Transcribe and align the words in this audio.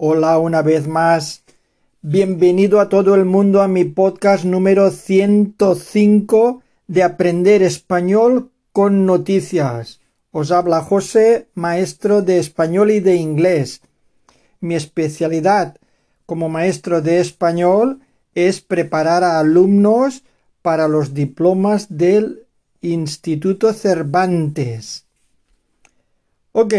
Hola 0.00 0.38
una 0.38 0.62
vez 0.62 0.86
más. 0.86 1.42
Bienvenido 2.02 2.78
a 2.78 2.88
todo 2.88 3.16
el 3.16 3.24
mundo 3.24 3.62
a 3.62 3.66
mi 3.66 3.82
podcast 3.82 4.44
número 4.44 4.92
105 4.92 6.62
de 6.86 7.02
Aprender 7.02 7.64
Español 7.64 8.52
con 8.70 9.06
Noticias. 9.06 9.98
Os 10.30 10.52
habla 10.52 10.82
José, 10.82 11.48
maestro 11.54 12.22
de 12.22 12.38
español 12.38 12.92
y 12.92 13.00
de 13.00 13.16
inglés. 13.16 13.80
Mi 14.60 14.76
especialidad 14.76 15.78
como 16.26 16.48
maestro 16.48 17.02
de 17.02 17.18
español 17.18 17.98
es 18.36 18.60
preparar 18.60 19.24
a 19.24 19.40
alumnos 19.40 20.22
para 20.62 20.86
los 20.86 21.12
diplomas 21.12 21.88
del 21.88 22.46
Instituto 22.82 23.72
Cervantes. 23.72 25.06
Ok, 26.52 26.74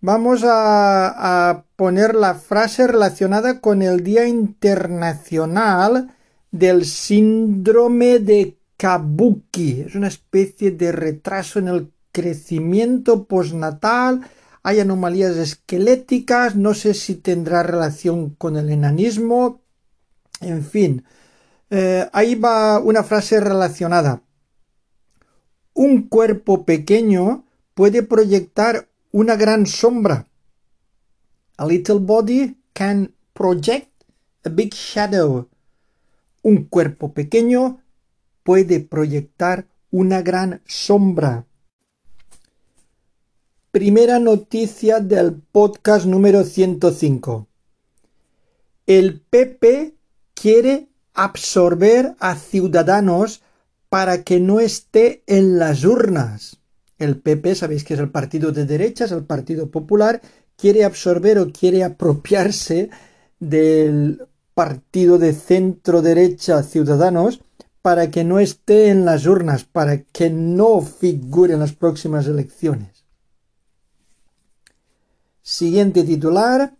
vamos 0.00 0.42
a, 0.42 1.64
poner 1.80 2.14
la 2.14 2.34
frase 2.34 2.86
relacionada 2.86 3.62
con 3.62 3.80
el 3.80 4.04
Día 4.04 4.28
Internacional 4.28 6.14
del 6.50 6.84
Síndrome 6.84 8.18
de 8.18 8.58
Kabuki. 8.76 9.80
Es 9.86 9.94
una 9.94 10.08
especie 10.08 10.72
de 10.72 10.92
retraso 10.92 11.58
en 11.58 11.68
el 11.68 11.90
crecimiento 12.12 13.24
postnatal. 13.24 14.20
Hay 14.62 14.80
anomalías 14.80 15.38
esqueléticas. 15.38 16.54
No 16.54 16.74
sé 16.74 16.92
si 16.92 17.14
tendrá 17.14 17.62
relación 17.62 18.34
con 18.34 18.58
el 18.58 18.68
enanismo. 18.68 19.62
En 20.42 20.62
fin, 20.62 21.06
eh, 21.70 22.10
ahí 22.12 22.34
va 22.34 22.78
una 22.78 23.02
frase 23.04 23.40
relacionada. 23.40 24.20
Un 25.72 26.08
cuerpo 26.08 26.66
pequeño 26.66 27.46
puede 27.72 28.02
proyectar 28.02 28.86
una 29.12 29.34
gran 29.36 29.64
sombra. 29.64 30.26
A 31.60 31.66
little 31.66 31.98
body 31.98 32.56
can 32.72 33.12
project 33.34 33.90
a 34.46 34.48
big 34.48 34.72
shadow. 34.72 35.46
Un 36.40 36.64
cuerpo 36.64 37.12
pequeño 37.12 37.82
puede 38.42 38.80
proyectar 38.80 39.66
una 39.90 40.22
gran 40.22 40.62
sombra. 40.66 41.44
Primera 43.70 44.18
noticia 44.18 45.00
del 45.00 45.34
podcast 45.34 46.06
número 46.06 46.44
105. 46.44 47.46
El 48.86 49.20
PP 49.20 49.92
quiere 50.32 50.88
absorber 51.12 52.16
a 52.20 52.36
ciudadanos 52.36 53.42
para 53.90 54.24
que 54.24 54.40
no 54.40 54.60
esté 54.60 55.22
en 55.26 55.58
las 55.58 55.84
urnas. 55.84 56.56
El 56.98 57.18
PP, 57.18 57.54
sabéis 57.54 57.84
que 57.84 57.94
es 57.94 58.00
el 58.00 58.10
partido 58.10 58.52
de 58.52 58.66
derechas, 58.66 59.10
el 59.10 59.24
Partido 59.24 59.70
Popular, 59.70 60.20
quiere 60.60 60.84
absorber 60.84 61.38
o 61.38 61.52
quiere 61.52 61.84
apropiarse 61.84 62.90
del 63.38 64.26
partido 64.54 65.18
de 65.18 65.32
centro 65.32 66.02
derecha 66.02 66.62
Ciudadanos 66.62 67.40
para 67.82 68.10
que 68.10 68.24
no 68.24 68.40
esté 68.40 68.88
en 68.88 69.06
las 69.06 69.26
urnas, 69.26 69.64
para 69.64 70.02
que 70.02 70.28
no 70.28 70.82
figure 70.82 71.54
en 71.54 71.60
las 71.60 71.72
próximas 71.72 72.26
elecciones. 72.26 73.04
Siguiente 75.42 76.04
titular. 76.04 76.76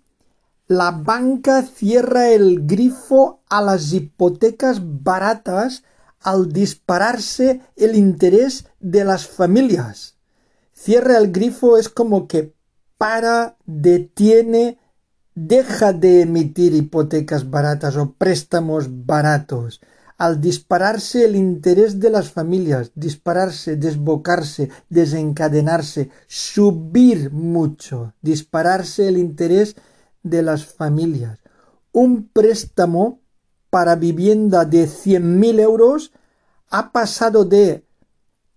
La 0.69 0.92
banca 0.92 1.62
cierra 1.62 2.28
el 2.28 2.67
grifo 2.67 3.41
a 3.48 3.61
las 3.61 3.92
hipotecas 3.92 4.81
baratas 5.03 5.83
al 6.20 6.53
dispararse 6.53 7.61
el 7.75 7.97
interés 7.97 8.67
de 8.78 9.05
las 9.05 9.27
familias. 9.27 10.14
Cierra 10.73 11.19
el 11.19 11.33
grifo 11.33 11.77
es 11.77 11.89
como 11.89 12.28
que 12.28 12.55
para, 13.00 13.56
detiene, 13.64 14.78
deja 15.34 15.94
de 15.94 16.20
emitir 16.20 16.74
hipotecas 16.74 17.48
baratas 17.48 17.96
o 17.96 18.12
préstamos 18.12 19.06
baratos. 19.06 19.80
Al 20.18 20.42
dispararse 20.42 21.24
el 21.24 21.34
interés 21.34 21.98
de 21.98 22.10
las 22.10 22.30
familias, 22.30 22.92
dispararse, 22.94 23.77
desbocarse, 23.77 24.68
desencadenarse, 24.90 26.10
subir 26.27 27.33
mucho, 27.33 28.12
dispararse 28.20 29.08
el 29.08 29.16
interés 29.16 29.77
de 30.22 30.42
las 30.42 30.66
familias. 30.66 31.39
Un 31.92 32.28
préstamo 32.28 33.22
para 33.70 33.96
vivienda 33.96 34.66
de 34.66 34.86
100.000 34.86 35.58
euros 35.60 36.12
ha 36.68 36.92
pasado 36.92 37.46
de 37.46 37.83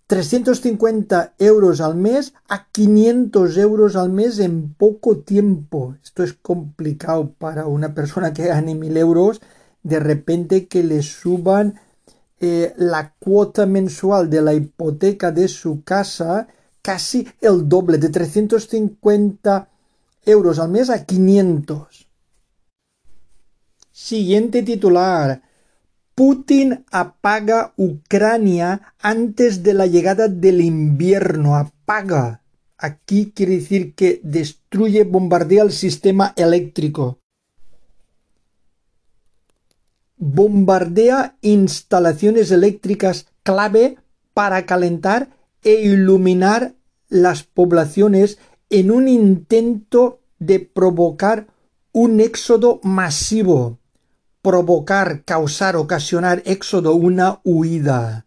350 0.06 1.34
euros 1.38 1.80
al 1.80 1.94
mes 1.94 2.34
a 2.48 2.68
500 2.70 3.56
euros 3.56 3.96
al 3.96 4.10
mes 4.10 4.38
en 4.38 4.74
poco 4.74 5.18
tiempo. 5.18 5.96
Esto 6.02 6.22
es 6.22 6.34
complicado 6.34 7.32
para 7.38 7.66
una 7.66 7.94
persona 7.94 8.32
que 8.34 8.46
gane 8.46 8.74
1.000 8.74 8.98
euros, 8.98 9.40
de 9.82 10.00
repente 10.00 10.66
que 10.66 10.82
le 10.82 11.02
suban 11.02 11.80
eh, 12.40 12.74
la 12.76 13.14
cuota 13.18 13.64
mensual 13.64 14.28
de 14.28 14.42
la 14.42 14.52
hipoteca 14.52 15.32
de 15.32 15.48
su 15.48 15.82
casa 15.82 16.48
casi 16.82 17.26
el 17.40 17.66
doble, 17.66 17.96
de 17.96 18.10
350 18.10 19.68
euros 20.26 20.58
al 20.58 20.68
mes 20.68 20.90
a 20.90 21.06
500. 21.06 22.08
Siguiente 23.90 24.62
titular. 24.62 25.40
Putin 26.14 26.84
apaga 26.92 27.74
Ucrania 27.76 28.94
antes 29.00 29.64
de 29.64 29.74
la 29.74 29.86
llegada 29.86 30.28
del 30.28 30.60
invierno. 30.60 31.56
Apaga. 31.56 32.42
Aquí 32.78 33.32
quiere 33.34 33.56
decir 33.56 33.94
que 33.94 34.20
destruye, 34.22 35.02
bombardea 35.02 35.64
el 35.64 35.72
sistema 35.72 36.32
eléctrico. 36.36 37.18
Bombardea 40.16 41.36
instalaciones 41.42 42.52
eléctricas 42.52 43.26
clave 43.42 43.98
para 44.34 44.66
calentar 44.66 45.30
e 45.62 45.82
iluminar 45.82 46.74
las 47.08 47.42
poblaciones 47.42 48.38
en 48.70 48.92
un 48.92 49.08
intento 49.08 50.20
de 50.38 50.60
provocar 50.60 51.48
un 51.92 52.20
éxodo 52.20 52.80
masivo 52.84 53.78
provocar, 54.44 55.24
causar, 55.24 55.74
ocasionar 55.74 56.42
éxodo, 56.44 56.94
una 56.94 57.40
huida. 57.44 58.26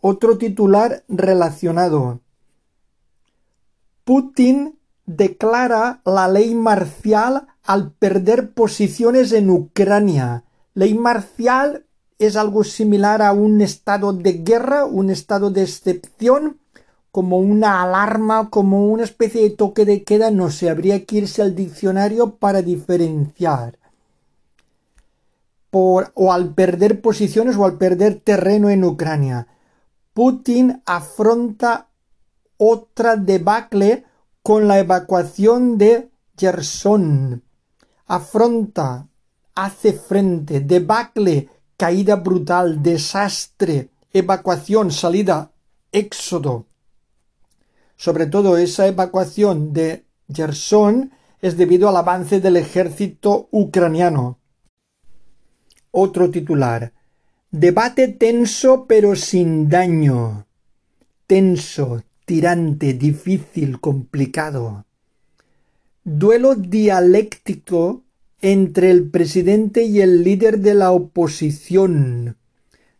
Otro 0.00 0.38
titular 0.38 1.04
relacionado. 1.06 2.20
Putin 4.04 4.78
declara 5.04 6.00
la 6.06 6.28
ley 6.28 6.54
marcial 6.54 7.46
al 7.62 7.92
perder 7.92 8.54
posiciones 8.54 9.32
en 9.32 9.50
Ucrania. 9.50 10.44
Ley 10.72 10.94
marcial 10.94 11.84
es 12.18 12.36
algo 12.36 12.64
similar 12.64 13.20
a 13.20 13.32
un 13.32 13.60
estado 13.60 14.14
de 14.14 14.32
guerra, 14.32 14.86
un 14.86 15.10
estado 15.10 15.50
de 15.50 15.62
excepción 15.62 16.58
como 17.10 17.38
una 17.38 17.82
alarma, 17.82 18.50
como 18.50 18.86
una 18.86 19.04
especie 19.04 19.42
de 19.42 19.50
toque 19.50 19.84
de 19.84 20.04
queda, 20.04 20.30
no 20.30 20.50
sé, 20.50 20.70
habría 20.70 21.04
que 21.04 21.16
irse 21.16 21.42
al 21.42 21.54
diccionario 21.54 22.36
para 22.36 22.62
diferenciar. 22.62 23.78
O 25.70 26.32
al 26.32 26.54
perder 26.54 27.00
posiciones 27.00 27.56
o 27.56 27.64
al 27.64 27.76
perder 27.76 28.20
terreno 28.20 28.70
en 28.70 28.84
Ucrania. 28.84 29.46
Putin 30.14 30.82
afronta 30.86 31.88
otra 32.56 33.16
debacle 33.16 34.04
con 34.42 34.66
la 34.66 34.78
evacuación 34.78 35.78
de 35.78 36.08
Gerson. 36.36 37.42
Afronta, 38.06 39.06
hace 39.54 39.92
frente, 39.92 40.60
debacle, 40.60 41.48
caída 41.76 42.16
brutal, 42.16 42.82
desastre, 42.82 43.90
evacuación, 44.12 44.90
salida, 44.90 45.52
éxodo 45.92 46.67
sobre 47.98 48.26
todo 48.26 48.56
esa 48.56 48.86
evacuación 48.86 49.72
de 49.72 50.04
Gerson 50.32 51.10
es 51.42 51.56
debido 51.56 51.88
al 51.88 51.96
avance 51.96 52.40
del 52.40 52.56
ejército 52.56 53.48
ucraniano. 53.50 54.38
Otro 55.90 56.30
titular. 56.30 56.92
Debate 57.50 58.06
tenso 58.08 58.86
pero 58.86 59.16
sin 59.16 59.68
daño. 59.68 60.46
Tenso, 61.26 62.04
tirante, 62.24 62.94
difícil, 62.94 63.80
complicado. 63.80 64.86
Duelo 66.04 66.54
dialéctico 66.54 68.04
entre 68.40 68.92
el 68.92 69.10
presidente 69.10 69.82
y 69.82 70.02
el 70.02 70.22
líder 70.22 70.60
de 70.60 70.74
la 70.74 70.92
oposición. 70.92 72.36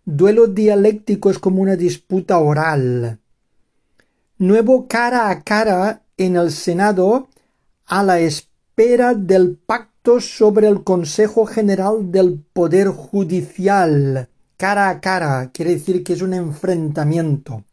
Duelo 0.05 0.49
dialéctico 0.49 1.31
es 1.31 1.39
como 1.39 1.63
una 1.63 1.77
disputa 1.77 2.39
oral 2.39 3.21
nuevo 4.39 4.87
cara 4.87 5.31
a 5.31 5.43
cara 5.43 6.03
en 6.17 6.37
el 6.37 6.53
Senado 6.53 7.29
a 7.87 8.03
la 8.05 8.21
espera 8.21 9.15
del 9.15 9.57
pacto 9.57 10.21
sobre 10.21 10.69
el 10.69 10.85
Consejo 10.85 11.45
General 11.45 12.13
del 12.13 12.39
Poder 12.53 12.89
Judicial. 12.89 14.29
Cara 14.57 14.91
a 14.91 15.01
cara 15.01 15.51
quiere 15.53 15.73
decir 15.73 16.05
que 16.05 16.13
es 16.13 16.23
un 16.23 16.35
enfrentamiento. 16.35 17.65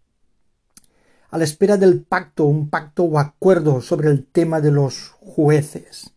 a 1.32 1.38
la 1.38 1.44
espera 1.44 1.76
del 1.76 2.02
pacto, 2.02 2.46
un 2.46 2.70
pacto 2.70 3.04
o 3.04 3.20
acuerdo 3.20 3.82
sobre 3.82 4.10
el 4.10 4.26
tema 4.26 4.62
de 4.62 4.72
los 4.72 5.10
jueces. 5.20 6.14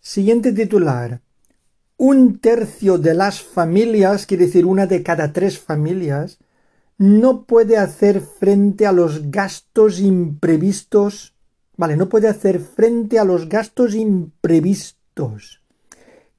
Siguiente 0.00 0.52
titular. 0.52 1.20
Un 1.98 2.38
tercio 2.38 2.96
de 2.96 3.12
las 3.12 3.42
familias, 3.42 4.24
quiere 4.24 4.46
decir 4.46 4.64
una 4.64 4.86
de 4.86 5.02
cada 5.02 5.34
tres 5.34 5.58
familias, 5.58 6.38
no 7.00 7.46
puede 7.46 7.78
hacer 7.78 8.20
frente 8.20 8.86
a 8.86 8.92
los 8.92 9.30
gastos 9.30 10.00
imprevistos. 10.00 11.34
Vale, 11.78 11.96
no 11.96 12.10
puede 12.10 12.28
hacer 12.28 12.60
frente 12.60 13.18
a 13.18 13.24
los 13.24 13.48
gastos 13.48 13.94
imprevistos. 13.94 15.62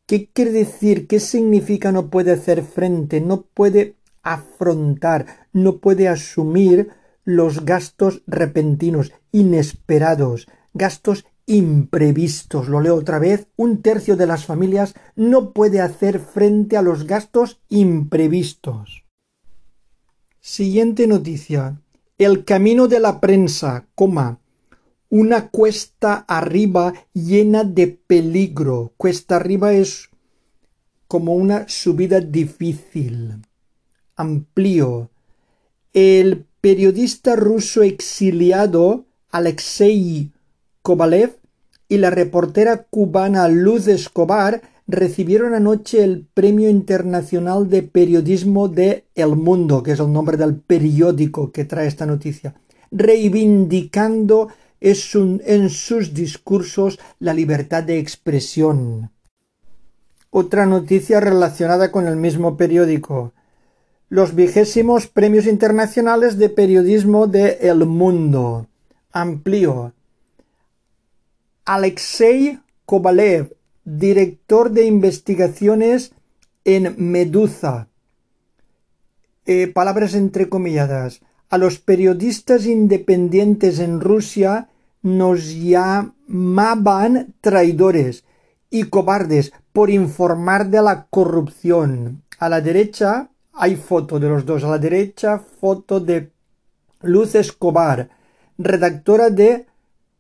¿Qué 0.06 0.30
quiere 0.32 0.52
decir? 0.52 1.08
¿Qué 1.08 1.20
significa 1.20 1.92
no 1.92 2.12
puede 2.12 2.32
hacer 2.32 2.62
frente? 2.62 3.22
No 3.22 3.42
puede 3.42 3.96
afrontar, 4.22 5.48
no 5.52 5.78
puede 5.78 6.08
asumir 6.08 6.90
los 7.24 7.66
gastos 7.66 8.22
repentinos, 8.28 9.14
inesperados, 9.32 10.48
gastos 10.76 11.26
imprevistos. 11.48 12.70
Lo 12.70 12.82
leo 12.82 12.98
otra 12.98 13.18
vez. 13.18 13.48
Un 13.56 13.82
tercio 13.82 14.16
de 14.16 14.28
las 14.28 14.46
familias 14.46 14.94
no 15.16 15.54
puede 15.54 15.82
hacer 15.82 16.20
frente 16.20 16.78
a 16.78 16.84
los 16.84 17.08
gastos 17.08 17.60
imprevistos. 17.68 19.01
Siguiente 20.44 21.06
noticia. 21.06 21.80
El 22.18 22.46
camino 22.46 22.88
de 22.88 23.00
la 23.00 23.22
prensa. 23.22 23.86
Una 25.10 25.50
cuesta 25.50 26.26
arriba 26.28 26.94
llena 27.14 27.64
de 27.64 27.86
peligro. 27.86 28.92
Cuesta 28.98 29.36
arriba 29.36 29.74
es 29.74 30.10
como 31.08 31.36
una 31.36 31.70
subida 31.70 32.22
difícil. 32.22 33.36
Amplío. 34.16 35.12
El 35.94 36.48
periodista 36.60 37.36
ruso 37.36 37.84
exiliado 37.84 39.06
Alexei 39.30 40.32
Kovalev 40.82 41.38
y 41.88 41.98
la 42.00 42.10
reportera 42.10 42.88
cubana 42.90 43.48
Luz 43.48 43.88
Escobar 43.88 44.64
recibieron 44.92 45.54
anoche 45.54 46.04
el 46.04 46.28
Premio 46.34 46.70
Internacional 46.70 47.70
de 47.70 47.84
Periodismo 47.84 48.68
de 48.68 49.06
El 49.16 49.36
Mundo, 49.36 49.82
que 49.84 49.94
es 49.94 50.00
el 50.00 50.12
nombre 50.12 50.38
del 50.38 50.56
periódico 50.56 51.52
que 51.52 51.66
trae 51.66 51.88
esta 51.88 52.06
noticia, 52.06 52.56
reivindicando 52.92 54.50
en 54.80 55.70
sus 55.70 56.14
discursos 56.14 57.00
la 57.20 57.34
libertad 57.34 57.84
de 57.84 58.00
expresión. 58.00 59.12
Otra 60.30 60.66
noticia 60.66 61.20
relacionada 61.20 61.92
con 61.92 62.08
el 62.08 62.16
mismo 62.16 62.58
periódico 62.58 63.34
los 64.12 64.36
vigésimos 64.36 65.08
Premios 65.08 65.48
Internacionales 65.48 66.38
de 66.38 66.50
Periodismo 66.50 67.28
de 67.28 67.60
El 67.62 67.86
Mundo. 67.86 68.68
Amplío. 69.14 69.94
Alexei 71.64 72.60
Kovalev, 72.86 73.54
director 73.84 74.72
de 74.72 74.86
investigaciones 74.86 76.14
en 76.66 76.96
Medusa. 76.98 77.88
Eh, 79.46 79.68
palabras 79.68 80.14
entrecomilladas. 80.14 81.22
A 81.50 81.58
los 81.58 81.80
periodistas 81.80 82.66
independientes 82.66 83.80
en 83.80 84.00
Rusia 84.00 84.70
nos 85.02 85.54
llamaban 85.54 87.34
traidores 87.42 88.24
y 88.70 88.84
cobardes 88.84 89.52
por 89.74 89.90
informar 89.90 90.70
de 90.70 90.82
la 90.82 91.08
corrupción. 91.10 92.24
A 92.40 92.50
la 92.50 92.62
derecha, 92.62 93.30
hay 93.54 93.76
foto 93.76 94.20
de 94.20 94.30
los 94.30 94.46
dos. 94.46 94.64
A 94.64 94.70
la 94.70 94.78
derecha, 94.78 95.40
foto 95.40 96.00
de 96.00 96.32
Luz 97.02 97.36
Escobar, 97.36 98.10
redactora 98.58 99.30
de 99.30 99.66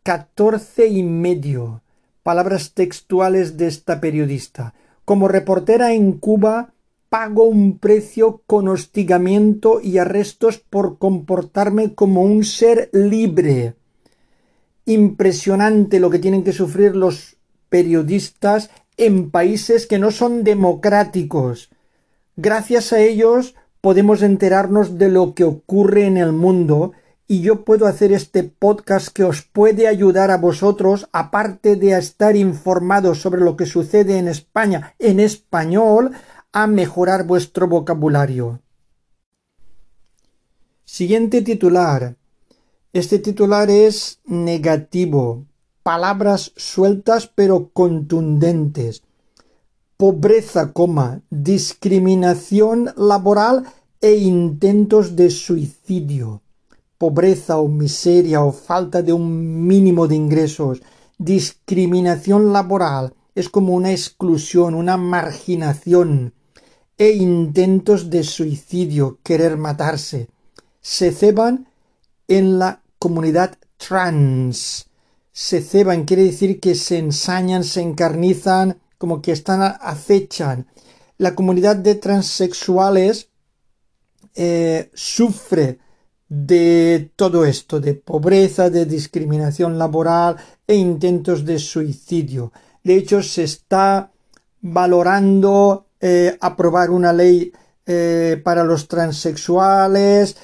catorce 0.04 0.88
y 0.88 1.04
medio. 1.04 1.81
Palabras 2.24 2.74
textuales 2.74 3.58
de 3.58 3.68
esta 3.68 4.00
periodista. 4.00 4.74
Como 5.06 5.28
reportera 5.28 5.94
en 5.94 6.14
Cuba, 6.14 6.74
pago 7.10 7.44
un 7.44 7.78
precio 7.78 8.42
con 8.46 8.68
hostigamiento 8.68 9.82
y 9.82 9.98
arrestos 9.98 10.60
por 10.60 10.98
comportarme 10.98 11.94
como 11.94 12.22
un 12.22 12.44
ser 12.44 12.90
libre. 12.94 13.76
Impresionante 14.86 16.00
lo 16.00 16.10
que 16.10 16.20
tienen 16.20 16.44
que 16.44 16.54
sufrir 16.54 16.96
los 16.96 17.38
periodistas 17.70 18.70
en 18.98 19.32
países 19.32 19.88
que 19.88 20.00
no 20.00 20.12
son 20.12 20.44
democráticos 20.44 21.70
Gracias 22.38 22.94
a 22.94 23.00
ellos 23.00 23.56
podemos 23.82 24.22
enterarnos 24.22 24.98
de 24.98 25.10
lo 25.10 25.34
que 25.34 25.44
ocurre 25.44 26.06
en 26.06 26.18
el 26.18 26.32
mundo 26.32 26.94
y 27.32 27.40
yo 27.40 27.64
puedo 27.64 27.88
hacer 27.88 28.12
este 28.12 28.44
podcast 28.44 29.08
que 29.08 29.24
os 29.24 29.42
puede 29.42 29.88
ayudar 29.88 30.32
a 30.32 30.38
vosotros, 30.38 31.08
aparte 31.14 31.78
de 31.78 31.98
estar 31.98 32.36
informados 32.36 33.22
sobre 33.22 33.40
lo 33.40 33.56
que 33.56 33.66
sucede 33.66 34.18
en 34.18 34.28
España 34.28 34.96
en 35.00 35.22
español, 35.22 36.12
a 36.52 36.68
mejorar 36.68 37.26
vuestro 37.26 37.70
vocabulario. 37.70 38.60
Siguiente 40.84 41.42
titular. 41.42 42.18
Este 42.92 43.18
titular 43.18 43.70
es 43.70 44.20
negativo. 44.26 45.46
Palabras 45.84 46.52
sueltas 46.58 47.32
pero 47.34 47.70
contundentes 47.72 49.04
pobreza, 49.96 50.74
coma, 50.74 51.22
discriminación 51.30 52.92
laboral 52.98 53.72
e 54.02 54.16
intentos 54.16 55.16
de 55.16 55.30
suicidio. 55.30 56.42
Pobreza 57.02 57.58
o 57.58 57.68
miseria 57.68 58.46
o 58.46 58.52
falta 58.52 59.02
de 59.02 59.12
un 59.12 59.26
mínimo 59.66 60.08
de 60.08 60.16
ingresos. 60.24 60.84
Discriminación 61.18 62.54
laboral 62.54 63.16
es 63.34 63.50
como 63.50 63.74
una 63.74 63.90
exclusión, 63.90 64.76
una 64.76 64.98
marginación 64.98 66.36
e 67.00 67.10
intentos 67.14 68.12
de 68.12 68.24
suicidio, 68.24 69.18
querer 69.24 69.58
matarse. 69.58 70.30
Se 70.80 71.12
ceban 71.12 71.66
en 72.28 72.60
la 72.60 72.84
comunidad 73.00 73.58
trans. 73.78 74.86
Se 75.32 75.60
ceban 75.64 76.06
quiere 76.06 76.26
decir 76.26 76.60
que 76.60 76.76
se 76.76 77.00
ensañan, 77.00 77.64
se 77.64 77.82
encarnizan, 77.82 78.80
como 79.00 79.24
que 79.24 79.32
están 79.32 79.64
acechan. 79.82 80.68
La 81.18 81.34
comunidad 81.34 81.78
de 81.78 81.96
transexuales 81.96 83.30
eh, 84.36 84.92
sufre 84.94 85.80
de 86.34 87.12
todo 87.18 87.44
esto, 87.44 87.82
de 87.82 87.94
pobreza, 87.94 88.70
de 88.70 88.86
discriminación 88.86 89.78
laboral 89.78 90.38
e 90.66 90.76
intentos 90.76 91.44
de 91.44 91.60
suicidio. 91.60 92.54
De 92.86 92.96
hecho, 92.96 93.22
se 93.22 93.44
está 93.44 94.12
valorando 94.62 95.88
eh, 96.00 96.38
aprobar 96.40 96.90
una 96.90 97.12
ley 97.12 97.52
eh, 97.86 98.40
para 98.46 98.64
los 98.64 98.88
transexuales, 98.88 100.38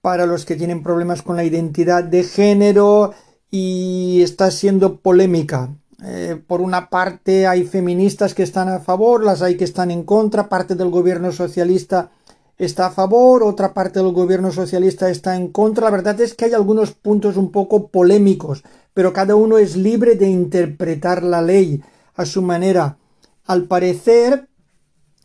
para 0.00 0.26
los 0.26 0.44
que 0.44 0.54
tienen 0.54 0.84
problemas 0.84 1.22
con 1.22 1.34
la 1.34 1.42
identidad 1.42 2.04
de 2.04 2.22
género 2.22 3.12
y 3.50 4.20
está 4.22 4.48
siendo 4.52 4.98
polémica 4.98 5.70
eh, 6.04 6.40
por 6.48 6.60
una 6.60 6.88
parte 6.88 7.46
hay 7.46 7.62
feministas 7.62 8.34
que 8.34 8.42
están 8.42 8.68
a 8.68 8.80
favor, 8.80 9.22
las 9.22 9.40
hay 9.40 9.56
que 9.56 9.64
están 9.64 9.92
en 9.92 10.02
contra, 10.02 10.48
parte 10.48 10.74
del 10.74 10.90
gobierno 10.90 11.30
socialista 11.30 12.10
está 12.58 12.86
a 12.86 12.90
favor, 12.90 13.42
otra 13.42 13.74
parte 13.74 14.00
del 14.00 14.12
gobierno 14.12 14.52
socialista 14.52 15.10
está 15.10 15.36
en 15.36 15.48
contra. 15.48 15.84
La 15.84 15.90
verdad 15.90 16.20
es 16.20 16.34
que 16.34 16.46
hay 16.46 16.52
algunos 16.52 16.92
puntos 16.92 17.36
un 17.36 17.50
poco 17.50 17.88
polémicos, 17.88 18.62
pero 18.94 19.12
cada 19.12 19.34
uno 19.34 19.58
es 19.58 19.76
libre 19.76 20.16
de 20.16 20.28
interpretar 20.28 21.22
la 21.22 21.42
ley 21.42 21.82
a 22.14 22.24
su 22.24 22.42
manera. 22.42 22.98
Al 23.44 23.64
parecer, 23.64 24.48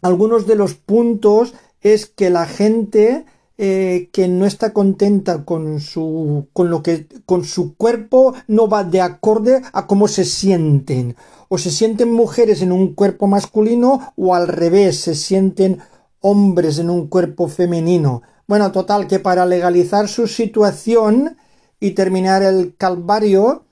algunos 0.01 0.47
de 0.47 0.55
los 0.55 0.73
puntos 0.75 1.53
es 1.81 2.05
que 2.05 2.29
la 2.29 2.45
gente 2.45 3.25
eh, 3.59 4.09
que 4.11 4.27
no 4.27 4.45
está 4.45 4.71
contenta 4.71 5.43
con 5.43 5.79
su 5.79 6.47
con 6.53 6.69
lo 6.69 6.83
que 6.83 7.07
con 7.25 7.43
su 7.43 7.75
cuerpo 7.75 8.35
no 8.47 8.67
va 8.67 8.83
de 8.83 9.01
acorde 9.01 9.63
a 9.73 9.87
cómo 9.87 10.07
se 10.07 10.25
sienten 10.25 11.15
o 11.49 11.57
se 11.57 11.71
sienten 11.71 12.11
mujeres 12.11 12.61
en 12.61 12.71
un 12.71 12.93
cuerpo 12.93 13.25
masculino 13.25 14.13
o 14.15 14.35
al 14.35 14.47
revés 14.47 14.99
se 14.99 15.15
sienten 15.15 15.79
hombres 16.21 16.79
en 16.79 16.89
un 16.89 17.07
cuerpo 17.07 17.47
femenino. 17.47 18.21
Bueno 18.47 18.71
total 18.71 19.07
que 19.07 19.19
para 19.19 19.45
legalizar 19.45 20.07
su 20.07 20.27
situación 20.27 21.37
y 21.79 21.91
terminar 21.91 22.43
el 22.43 22.75
calvario 22.77 23.65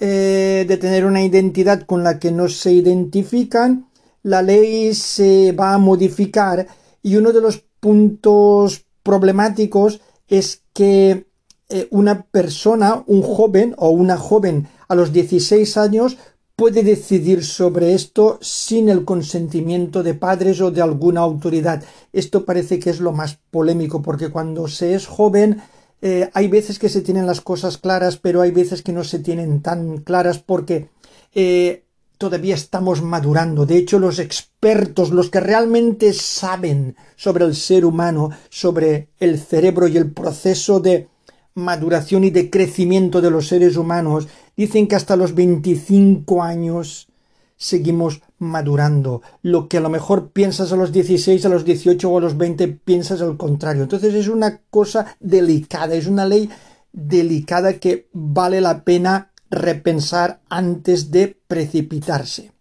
eh, 0.00 0.64
de 0.66 0.76
tener 0.76 1.04
una 1.04 1.22
identidad 1.22 1.82
con 1.82 2.02
la 2.02 2.18
que 2.18 2.32
no 2.32 2.48
se 2.48 2.72
identifican 2.72 3.88
la 4.24 4.40
ley 4.42 4.94
se 4.94 5.52
va 5.52 5.74
a 5.74 5.78
modificar 5.78 6.66
y 7.02 7.16
uno 7.16 7.30
de 7.32 7.42
los 7.42 7.62
puntos 7.78 8.86
problemáticos 9.02 10.00
es 10.28 10.62
que 10.72 11.26
eh, 11.68 11.88
una 11.90 12.22
persona, 12.22 13.04
un 13.06 13.22
joven 13.22 13.74
o 13.76 13.90
una 13.90 14.16
joven 14.16 14.66
a 14.88 14.94
los 14.94 15.12
16 15.12 15.76
años 15.76 16.16
puede 16.56 16.82
decidir 16.82 17.44
sobre 17.44 17.94
esto 17.94 18.38
sin 18.40 18.88
el 18.88 19.04
consentimiento 19.04 20.02
de 20.02 20.14
padres 20.14 20.60
o 20.60 20.70
de 20.70 20.82
alguna 20.82 21.20
autoridad. 21.20 21.82
Esto 22.12 22.44
parece 22.44 22.78
que 22.78 22.90
es 22.90 23.00
lo 23.00 23.12
más 23.12 23.38
polémico 23.50 24.02
porque 24.02 24.28
cuando 24.28 24.68
se 24.68 24.94
es 24.94 25.06
joven 25.06 25.62
eh, 26.00 26.30
hay 26.32 26.48
veces 26.48 26.78
que 26.78 26.88
se 26.88 27.00
tienen 27.00 27.26
las 27.26 27.40
cosas 27.40 27.78
claras, 27.78 28.18
pero 28.18 28.42
hay 28.42 28.50
veces 28.50 28.82
que 28.82 28.92
no 28.92 29.04
se 29.04 29.18
tienen 29.18 29.62
tan 29.62 29.98
claras 29.98 30.38
porque 30.38 30.90
eh, 31.34 31.84
todavía 32.18 32.54
estamos 32.54 33.02
madurando. 33.02 33.66
De 33.66 33.76
hecho, 33.76 33.98
los 33.98 34.18
expertos, 34.18 35.10
los 35.10 35.30
que 35.30 35.40
realmente 35.40 36.12
saben 36.12 36.94
sobre 37.16 37.46
el 37.46 37.56
ser 37.56 37.84
humano, 37.84 38.30
sobre 38.50 39.08
el 39.18 39.40
cerebro 39.40 39.88
y 39.88 39.96
el 39.96 40.12
proceso 40.12 40.78
de 40.78 41.08
maduración 41.54 42.24
y 42.24 42.30
de 42.30 42.50
crecimiento 42.50 43.20
de 43.20 43.30
los 43.30 43.48
seres 43.48 43.76
humanos, 43.76 44.28
dicen 44.56 44.88
que 44.88 44.96
hasta 44.96 45.16
los 45.16 45.34
25 45.34 46.42
años 46.42 47.08
seguimos 47.56 48.22
madurando. 48.38 49.22
Lo 49.42 49.68
que 49.68 49.78
a 49.78 49.80
lo 49.80 49.88
mejor 49.88 50.30
piensas 50.30 50.72
a 50.72 50.76
los 50.76 50.92
16, 50.92 51.44
a 51.46 51.48
los 51.48 51.64
18 51.64 52.10
o 52.10 52.18
a 52.18 52.20
los 52.20 52.36
20 52.36 52.68
piensas 52.68 53.20
al 53.22 53.36
contrario. 53.36 53.84
Entonces 53.84 54.14
es 54.14 54.28
una 54.28 54.60
cosa 54.70 55.16
delicada, 55.20 55.94
es 55.94 56.06
una 56.06 56.26
ley 56.26 56.50
delicada 56.92 57.74
que 57.74 58.08
vale 58.12 58.60
la 58.60 58.84
pena 58.84 59.32
repensar 59.50 60.40
antes 60.48 61.10
de 61.10 61.38
precipitarse. 61.46 62.52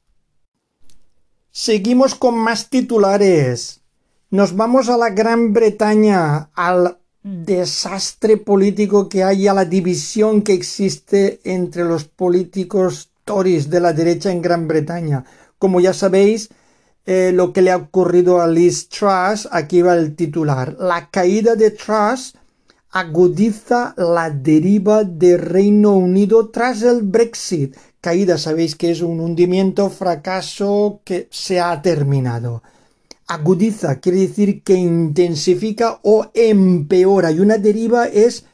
Seguimos 1.52 2.16
con 2.16 2.36
más 2.36 2.70
titulares. 2.70 3.82
Nos 4.30 4.56
vamos 4.56 4.90
a 4.90 4.98
la 4.98 5.12
Gran 5.12 5.54
Bretaña, 5.54 6.50
al 6.56 6.98
desastre 7.24 8.38
político 8.38 9.08
que 9.08 9.24
hay, 9.24 9.48
a 9.48 9.54
la 9.54 9.66
división 9.66 10.42
que 10.42 10.54
existe 10.54 11.40
entre 11.44 11.84
los 11.86 12.04
políticos 12.04 13.10
Tories 13.24 13.70
de 13.70 13.80
la 13.80 13.94
derecha 13.94 14.32
en 14.32 14.42
Gran 14.42 14.68
Bretaña. 14.68 15.24
Como 15.58 15.80
ya 15.80 15.94
sabéis, 15.94 16.50
eh, 17.06 17.32
lo 17.34 17.54
que 17.54 17.62
le 17.62 17.72
ha 17.72 17.78
ocurrido 17.78 18.42
a 18.42 18.48
Liz 18.48 18.90
Truss, 18.90 19.48
aquí 19.52 19.82
va 19.82 19.96
el 19.96 20.16
titular. 20.16 20.76
La 20.80 21.10
caída 21.10 21.56
de 21.56 21.72
Truss 21.72 22.36
agudiza 22.92 23.94
la 23.98 24.30
deriva 24.30 25.04
de 25.04 25.38
Reino 25.38 25.96
Unido 25.96 26.50
tras 26.50 26.82
el 26.82 27.02
Brexit. 27.02 27.76
Caída, 28.02 28.38
sabéis 28.38 28.76
que 28.76 28.92
es 28.92 29.02
un 29.02 29.20
hundimiento, 29.20 29.90
fracaso 29.90 31.02
que 31.04 31.28
se 31.32 31.60
ha 31.60 31.82
terminado. 31.82 32.62
Agudiza 33.28 34.00
quiere 34.00 34.20
decir 34.20 34.64
que 34.64 34.74
intensifica 34.74 36.00
o 36.04 36.30
empeora 36.34 37.32
y 37.32 37.40
una 37.40 37.58
deriva 37.58 38.08
es 38.08 38.46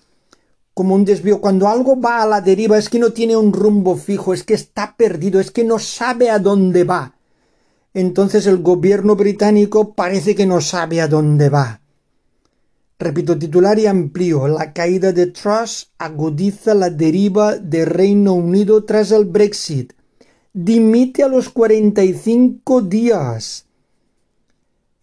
como 0.73 0.95
un 0.95 1.05
desvío. 1.05 1.41
Cuando 1.41 1.67
algo 1.67 1.99
va 1.99 2.21
a 2.21 2.25
la 2.27 2.41
deriva 2.41 2.77
es 2.77 2.89
que 2.89 2.99
no 2.99 3.11
tiene 3.11 3.35
un 3.35 3.51
rumbo 3.51 3.95
fijo, 3.95 4.33
es 4.33 4.43
que 4.43 4.53
está 4.53 4.95
perdido, 4.95 5.39
es 5.39 5.51
que 5.51 5.63
no 5.63 5.79
sabe 5.79 6.29
a 6.29 6.39
dónde 6.39 6.83
va. 6.83 7.15
Entonces 7.93 8.45
el 8.45 8.59
gobierno 8.59 9.15
británico 9.15 9.93
parece 9.93 10.35
que 10.35 10.45
no 10.45 10.61
sabe 10.61 11.01
a 11.01 11.07
dónde 11.07 11.49
va. 11.49 11.81
Repito, 12.99 13.39
titular 13.39 13.79
y 13.79 13.88
amplío. 13.88 14.47
La 14.49 14.73
caída 14.73 15.13
de 15.13 15.27
Truss 15.27 15.91
agudiza 15.97 16.73
la 16.73 16.89
deriva 16.89 17.55
de 17.55 17.85
Reino 17.85 18.33
Unido 18.33 18.83
tras 18.83 19.11
el 19.11 19.23
Brexit. 19.23 19.93
Dimite 20.53 21.23
a 21.23 21.29
los 21.29 21.49
45 21.49 22.81
días. 22.81 23.68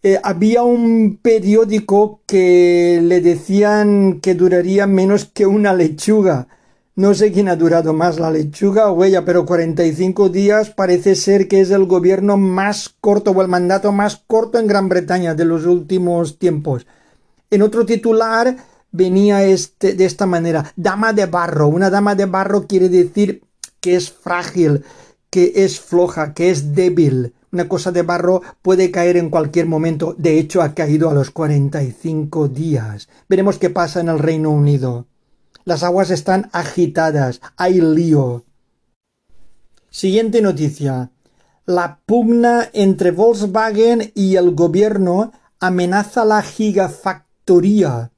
Eh, 0.03 0.19
había 0.23 0.63
un 0.63 1.19
periódico 1.21 2.21
que 2.27 2.99
le 3.03 3.19
decían 3.19 4.19
que 4.21 4.35
duraría 4.35 4.85
menos 4.85 5.25
que 5.25 5.45
una 5.45 5.73
lechuga. 5.73 6.47
No 6.95 7.13
sé 7.13 7.31
quién 7.31 7.49
ha 7.49 7.55
durado 7.55 7.93
más, 7.93 8.19
la 8.19 8.31
lechuga 8.31 8.91
o 8.91 9.03
ella, 9.03 9.25
pero 9.25 9.45
45 9.45 10.29
días 10.29 10.69
parece 10.69 11.15
ser 11.15 11.47
que 11.47 11.61
es 11.61 11.71
el 11.71 11.85
gobierno 11.85 12.37
más 12.37 12.95
corto 13.01 13.31
o 13.31 13.41
el 13.41 13.47
mandato 13.47 13.91
más 13.91 14.23
corto 14.27 14.59
en 14.59 14.67
Gran 14.67 14.87
Bretaña 14.89 15.35
de 15.35 15.45
los 15.45 15.65
últimos 15.65 16.39
tiempos. 16.39 16.85
En 17.49 17.61
otro 17.61 17.85
titular 17.85 18.57
venía 18.91 19.43
este, 19.43 19.93
de 19.93 20.05
esta 20.05 20.25
manera, 20.25 20.73
dama 20.75 21.13
de 21.13 21.25
barro. 21.25 21.67
Una 21.67 21.89
dama 21.89 22.15
de 22.15 22.25
barro 22.25 22.67
quiere 22.67 22.89
decir 22.89 23.43
que 23.79 23.95
es 23.95 24.11
frágil, 24.11 24.83
que 25.29 25.53
es 25.55 25.79
floja, 25.79 26.33
que 26.33 26.49
es 26.49 26.73
débil. 26.73 27.33
Una 27.57 27.67
cosa 27.67 27.91
de 27.91 28.03
barro 28.03 28.43
puede 28.61 28.91
caer 28.91 29.17
en 29.17 29.31
cualquier 29.31 29.65
momento. 29.65 30.13
De 30.15 30.37
hecho, 30.37 30.61
ha 30.61 30.75
caído 30.75 31.09
a 31.09 31.15
los 31.15 31.31
45 31.31 32.49
días. 32.49 33.09
Veremos 33.27 33.57
qué 33.57 33.71
pasa 33.71 33.99
en 33.99 34.09
el 34.09 34.19
Reino 34.19 34.51
Unido. 34.51 35.07
Las 35.65 35.81
aguas 35.81 36.11
están 36.11 36.51
agitadas. 36.53 37.41
Hay 37.55 37.81
lío. 37.81 38.45
Siguiente 39.89 40.39
noticia. 40.43 41.09
La 41.65 41.99
pugna 42.05 42.69
entre 42.73 43.09
Volkswagen 43.09 44.11
y 44.13 44.35
el 44.35 44.53
gobierno 44.53 45.31
amenaza 45.59 46.25
la 46.25 46.43
gigafactoría 46.43 48.11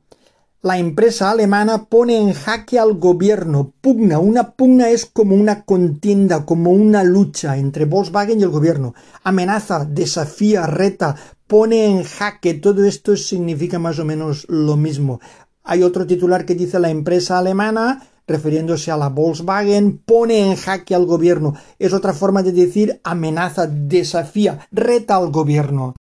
la 0.62 0.78
empresa 0.78 1.32
alemana 1.32 1.86
pone 1.86 2.18
en 2.18 2.34
jaque 2.34 2.80
al 2.80 2.96
gobierno. 2.96 3.72
Pugna. 3.80 4.20
Una 4.20 4.52
pugna 4.52 4.90
es 4.90 5.06
como 5.06 5.36
una 5.36 5.64
contienda, 5.64 6.46
como 6.46 6.72
una 6.72 7.04
lucha 7.04 7.58
entre 7.58 7.86
Volkswagen 7.86 8.40
y 8.40 8.44
el 8.44 8.50
gobierno. 8.50 8.94
Amenaza, 9.24 9.86
desafía, 9.86 10.68
reta, 10.68 11.16
pone 11.48 11.86
en 11.86 12.04
jaque. 12.04 12.56
Todo 12.56 12.84
esto 12.84 13.16
significa 13.16 13.80
más 13.80 14.00
o 14.00 14.06
menos 14.06 14.46
lo 14.50 14.76
mismo. 14.76 15.22
Hay 15.64 15.82
otro 15.82 16.06
titular 16.06 16.46
que 16.46 16.56
dice 16.56 16.78
la 16.80 16.90
empresa 16.90 17.40
alemana, 17.40 18.06
refiriéndose 18.28 18.92
a 18.92 18.98
la 18.98 19.08
Volkswagen, 19.08 20.00
pone 20.00 20.40
en 20.46 20.58
jaque 20.58 20.94
al 20.94 21.06
gobierno. 21.06 21.56
Es 21.80 21.94
otra 21.94 22.12
forma 22.12 22.44
de 22.44 22.52
decir 22.52 23.00
amenaza, 23.06 23.66
desafía, 23.66 24.68
reta 24.72 25.16
al 25.16 25.32
gobierno. 25.32 25.96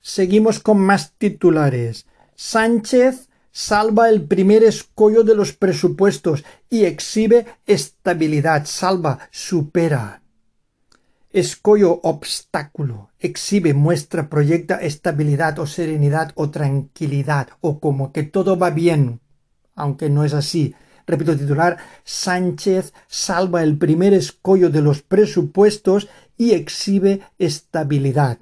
Seguimos 0.00 0.58
con 0.58 0.78
más 0.80 1.12
titulares. 1.18 2.06
Sánchez 2.34 3.27
salva 3.50 4.08
el 4.08 4.22
primer 4.24 4.62
escollo 4.62 5.24
de 5.24 5.34
los 5.34 5.52
presupuestos 5.52 6.44
y 6.70 6.84
exhibe 6.84 7.46
estabilidad, 7.66 8.66
salva, 8.66 9.18
supera. 9.30 10.22
Escollo, 11.30 12.00
obstáculo, 12.02 13.10
exhibe, 13.18 13.74
muestra, 13.74 14.28
proyecta 14.28 14.76
estabilidad 14.76 15.58
o 15.58 15.66
serenidad 15.66 16.32
o 16.34 16.50
tranquilidad 16.50 17.48
o 17.60 17.80
como 17.80 18.12
que 18.12 18.22
todo 18.22 18.58
va 18.58 18.70
bien, 18.70 19.20
aunque 19.74 20.08
no 20.08 20.24
es 20.24 20.34
así. 20.34 20.74
Repito 21.06 21.36
titular, 21.36 21.78
Sánchez 22.04 22.92
salva 23.06 23.62
el 23.62 23.78
primer 23.78 24.12
escollo 24.12 24.68
de 24.68 24.82
los 24.82 25.02
presupuestos 25.02 26.08
y 26.36 26.52
exhibe 26.52 27.22
estabilidad. 27.38 28.38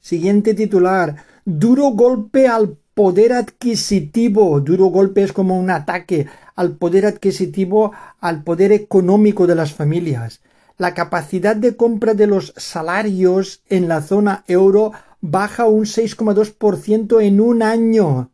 Siguiente 0.00 0.54
titular, 0.54 1.16
duro 1.44 1.90
golpe 1.90 2.48
al 2.48 2.78
poder 2.98 3.32
adquisitivo. 3.32 4.58
Duro 4.60 4.86
golpe 4.86 5.22
es 5.22 5.32
como 5.32 5.56
un 5.56 5.70
ataque 5.70 6.26
al 6.56 6.72
poder 6.72 7.06
adquisitivo, 7.06 7.92
al 8.18 8.42
poder 8.42 8.72
económico 8.72 9.46
de 9.46 9.54
las 9.54 9.72
familias. 9.72 10.40
La 10.78 10.94
capacidad 10.94 11.54
de 11.54 11.76
compra 11.76 12.14
de 12.14 12.26
los 12.26 12.52
salarios 12.56 13.62
en 13.68 13.86
la 13.86 14.02
zona 14.02 14.42
euro 14.48 14.90
baja 15.20 15.66
un 15.66 15.84
6,2% 15.84 17.22
en 17.22 17.40
un 17.40 17.62
año. 17.62 18.32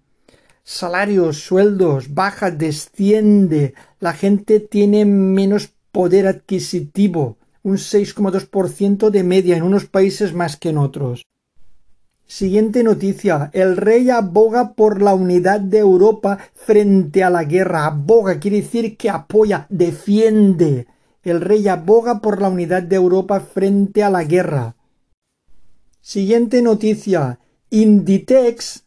Salarios, 0.63 1.43
sueldos, 1.43 2.15
baja, 2.15 2.51
desciende. 2.51 3.75
La 4.01 4.15
gente 4.15 4.61
tiene 4.61 5.05
menos 5.05 5.75
poder 5.93 6.27
adquisitivo, 6.27 7.37
un 7.63 7.77
6,2% 7.77 9.11
de 9.11 9.25
media 9.25 9.59
en 9.59 9.63
unos 9.63 9.85
países 9.85 10.33
más 10.33 10.57
que 10.57 10.71
en 10.71 10.79
otros. 10.79 11.27
Siguiente 12.27 12.83
noticia. 12.83 13.51
El 13.53 13.77
rey 13.77 14.11
aboga 14.11 14.73
por 14.75 15.03
la 15.03 15.15
unidad 15.15 15.61
de 15.61 15.79
Europa 15.79 16.39
frente 16.55 17.23
a 17.23 17.31
la 17.31 17.45
guerra. 17.45 17.87
Aboga 17.87 18.41
quiere 18.41 18.63
decir 18.63 18.97
que 18.97 19.11
apoya, 19.11 19.67
defiende. 19.69 20.87
El 21.23 21.41
rey 21.41 21.69
aboga 21.69 22.21
por 22.21 22.41
la 22.41 22.49
unidad 22.49 22.83
de 22.83 22.97
Europa 22.97 23.41
frente 23.41 24.03
a 24.03 24.11
la 24.11 24.25
guerra. 24.25 24.77
Siguiente 26.01 26.63
noticia. 26.63 27.39
Inditex 27.71 28.85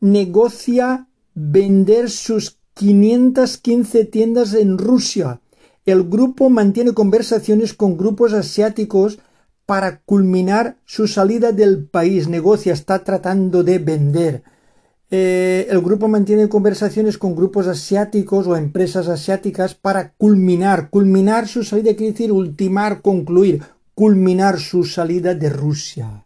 negocia 0.00 1.08
vender 1.34 2.10
sus 2.10 2.58
515 2.74 4.04
tiendas 4.06 4.54
en 4.54 4.78
Rusia. 4.78 5.40
El 5.84 6.04
grupo 6.04 6.50
mantiene 6.50 6.92
conversaciones 6.92 7.74
con 7.74 7.96
grupos 7.96 8.32
asiáticos 8.32 9.18
para 9.70 10.00
culminar 10.00 10.78
su 10.84 11.06
salida 11.06 11.52
del 11.52 11.84
país. 11.84 12.26
Negocia, 12.26 12.72
está 12.72 13.04
tratando 13.04 13.62
de 13.62 13.78
vender. 13.78 14.42
Eh, 15.12 15.68
el 15.70 15.80
grupo 15.80 16.08
mantiene 16.08 16.48
conversaciones 16.48 17.16
con 17.16 17.36
grupos 17.36 17.68
asiáticos 17.68 18.48
o 18.48 18.56
empresas 18.56 19.06
asiáticas 19.06 19.76
para 19.76 20.10
culminar. 20.14 20.90
Culminar 20.90 21.46
su 21.46 21.62
salida 21.62 21.94
quiere 21.94 22.10
decir 22.10 22.32
ultimar, 22.32 23.00
concluir. 23.00 23.62
Culminar 23.94 24.58
su 24.58 24.82
salida 24.82 25.36
de 25.36 25.50
Rusia. 25.50 26.24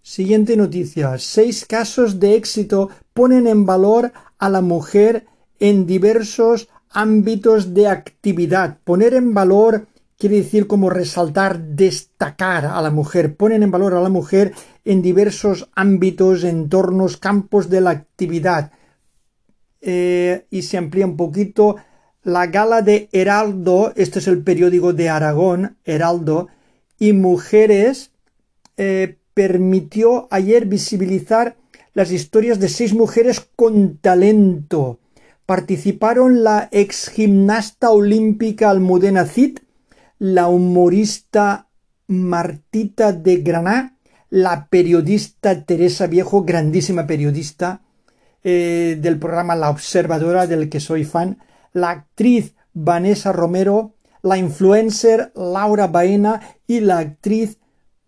Siguiente 0.00 0.56
noticia. 0.56 1.18
Seis 1.18 1.66
casos 1.66 2.20
de 2.20 2.36
éxito 2.36 2.88
ponen 3.14 3.48
en 3.48 3.66
valor 3.66 4.12
a 4.38 4.48
la 4.48 4.60
mujer 4.60 5.26
en 5.58 5.86
diversos 5.86 6.68
ámbitos 6.88 7.74
de 7.74 7.88
actividad. 7.88 8.78
Poner 8.84 9.14
en 9.14 9.34
valor 9.34 9.88
quiere 10.22 10.36
decir 10.36 10.68
como 10.68 10.88
resaltar, 10.88 11.60
destacar 11.60 12.66
a 12.66 12.80
la 12.80 12.92
mujer, 12.92 13.34
ponen 13.34 13.64
en 13.64 13.72
valor 13.72 13.94
a 13.94 14.00
la 14.00 14.08
mujer 14.08 14.52
en 14.84 15.02
diversos 15.02 15.68
ámbitos, 15.74 16.44
entornos, 16.44 17.16
campos 17.16 17.68
de 17.68 17.80
la 17.80 17.90
actividad, 17.90 18.70
eh, 19.80 20.46
y 20.48 20.62
se 20.62 20.78
amplía 20.78 21.06
un 21.06 21.16
poquito. 21.16 21.74
La 22.22 22.46
gala 22.46 22.82
de 22.82 23.08
Heraldo, 23.10 23.92
este 23.96 24.20
es 24.20 24.28
el 24.28 24.44
periódico 24.44 24.92
de 24.92 25.08
Aragón, 25.08 25.76
Heraldo, 25.84 26.46
y 27.00 27.14
Mujeres 27.14 28.12
eh, 28.76 29.16
permitió 29.34 30.28
ayer 30.30 30.66
visibilizar 30.66 31.56
las 31.94 32.12
historias 32.12 32.60
de 32.60 32.68
seis 32.68 32.94
mujeres 32.94 33.44
con 33.56 33.96
talento. 33.96 35.00
Participaron 35.46 36.44
la 36.44 36.68
ex 36.70 37.08
gimnasta 37.08 37.90
olímpica 37.90 38.70
Almudena 38.70 39.26
Cid, 39.26 39.58
la 40.22 40.46
humorista 40.46 41.68
Martita 42.06 43.12
de 43.12 43.38
Graná, 43.38 43.98
la 44.30 44.68
periodista 44.68 45.64
Teresa 45.64 46.06
Viejo, 46.06 46.44
grandísima 46.44 47.08
periodista 47.08 47.82
eh, 48.44 48.96
del 49.00 49.18
programa 49.18 49.56
La 49.56 49.68
Observadora, 49.68 50.46
del 50.46 50.68
que 50.68 50.78
soy 50.78 51.02
fan, 51.02 51.38
la 51.72 51.90
actriz 51.90 52.54
Vanessa 52.72 53.32
Romero, 53.32 53.96
la 54.22 54.38
influencer 54.38 55.32
Laura 55.34 55.88
Baena 55.88 56.40
y 56.68 56.78
la 56.78 56.98
actriz 56.98 57.58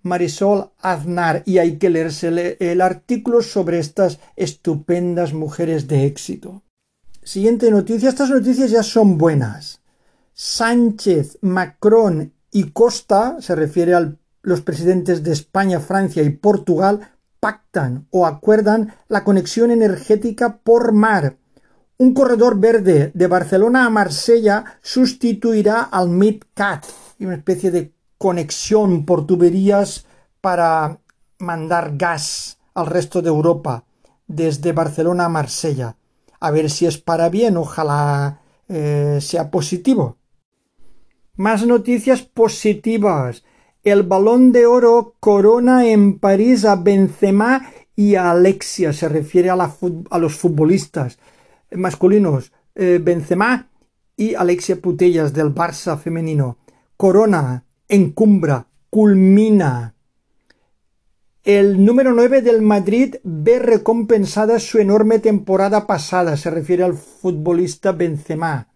Marisol 0.02 0.71
Aznar. 0.78 1.42
Y 1.47 1.59
hay 1.59 1.78
que 1.78 1.90
leerse 1.90 2.56
el 2.61 2.80
artículo 2.80 3.42
sobre 3.42 3.80
estas 3.80 4.21
estupendas 4.37 5.33
mujeres 5.33 5.88
de 5.88 6.06
éxito. 6.06 6.62
Siguiente 7.25 7.73
noticia. 7.73 8.09
Estas 8.09 8.30
noticias 8.30 8.71
ya 8.71 8.85
son 8.85 9.18
buenas. 9.18 9.80
Sánchez, 10.35 11.38
Macron 11.41 12.33
y 12.50 12.71
Costa, 12.71 13.37
se 13.41 13.55
refiere 13.55 13.95
a 13.95 14.12
los 14.43 14.61
presidentes 14.61 15.23
de 15.23 15.33
España, 15.33 15.81
Francia 15.81 16.23
y 16.23 16.31
Portugal, 16.31 17.09
pactan 17.41 18.07
o 18.11 18.26
acuerdan 18.26 18.95
la 19.09 19.25
conexión 19.25 19.71
energética 19.71 20.59
por 20.59 20.93
mar 20.93 21.37
un 21.97 22.12
corredor 22.12 22.59
verde 22.59 23.12
de 23.14 23.26
Barcelona 23.29 23.87
a 23.87 23.91
Marsella 23.91 24.64
sustituirá 24.83 25.83
al 25.83 26.09
MidCat, 26.09 26.85
una 27.21 27.37
especie 27.37 27.71
de 27.71 27.93
conexión 28.19 29.05
por 29.07 29.26
tuberías 29.26 30.05
para 30.41 30.99
mandar 31.38 31.97
gas 31.97 32.59
al 32.75 32.87
resto 32.87 33.23
de 33.23 33.29
Europa 33.29 33.85
desde 34.26 34.73
Barcelona 34.73 35.26
a 35.26 35.29
Marsella. 35.29 35.97
A 36.41 36.50
ver 36.50 36.69
si 36.69 36.87
es 36.87 36.99
para 36.99 37.29
bien, 37.29 37.57
ojalá 37.57 38.41
eh, 38.69 39.19
sea 39.21 39.50
positivo. 39.50 40.17
Más 41.37 41.67
noticias 41.67 42.23
positivas. 42.23 43.45
El 43.83 44.05
balón 44.05 44.53
de 44.53 44.67
oro 44.67 45.17
corona 45.19 45.87
en 45.87 46.19
París 46.19 46.64
a 46.64 46.76
Benzema 46.76 47.71
y 47.97 48.14
a 48.14 48.31
Alexia. 48.31 48.93
Se 48.93 49.09
refiere 49.09 49.50
a 49.50 50.19
los 50.19 50.35
futbolistas 50.37 51.19
masculinos 51.73 52.53
eh, 52.76 53.00
Benzema 53.03 53.69
y 54.17 54.35
Alexia 54.35 54.76
Putellas 54.81 55.33
del 55.33 55.53
Barça 55.53 55.99
femenino. 55.99 56.59
Corona, 56.97 57.64
encumbra, 57.88 58.69
culmina. 58.88 59.95
El 61.43 61.85
número 61.85 62.14
9 62.14 62.43
del 62.43 62.62
Madrid 62.62 63.17
ve 63.25 63.59
recompensada 63.59 64.59
su 64.61 64.79
enorme 64.79 65.19
temporada 65.19 65.87
pasada, 65.87 66.37
se 66.37 66.49
refiere 66.50 66.85
al 66.85 66.95
futbolista 66.95 67.93
Benzema. 67.93 68.69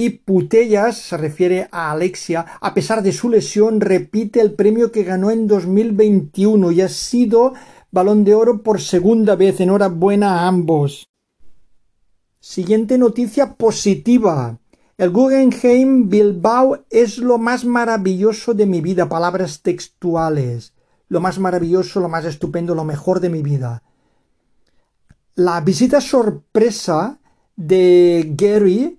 Y 0.00 0.10
Putellas, 0.10 0.96
se 0.96 1.16
refiere 1.16 1.68
a 1.72 1.90
Alexia, 1.90 2.46
a 2.60 2.72
pesar 2.72 3.02
de 3.02 3.10
su 3.10 3.28
lesión, 3.28 3.80
repite 3.80 4.40
el 4.40 4.52
premio 4.52 4.92
que 4.92 5.02
ganó 5.02 5.32
en 5.32 5.48
2021 5.48 6.70
y 6.70 6.82
ha 6.82 6.88
sido 6.88 7.54
balón 7.90 8.22
de 8.22 8.32
oro 8.32 8.62
por 8.62 8.80
segunda 8.80 9.34
vez. 9.34 9.58
Enhorabuena 9.58 10.38
a 10.38 10.46
ambos. 10.46 11.08
Siguiente 12.38 12.96
noticia 12.96 13.54
positiva. 13.54 14.60
El 14.96 15.10
Guggenheim 15.10 16.08
Bilbao 16.08 16.84
es 16.90 17.18
lo 17.18 17.38
más 17.38 17.64
maravilloso 17.64 18.54
de 18.54 18.66
mi 18.66 18.80
vida. 18.80 19.08
Palabras 19.08 19.62
textuales. 19.62 20.74
Lo 21.08 21.20
más 21.20 21.40
maravilloso, 21.40 21.98
lo 21.98 22.08
más 22.08 22.24
estupendo, 22.24 22.76
lo 22.76 22.84
mejor 22.84 23.18
de 23.18 23.30
mi 23.30 23.42
vida. 23.42 23.82
La 25.34 25.60
visita 25.60 26.00
sorpresa 26.00 27.18
de 27.56 28.32
Gary 28.36 28.97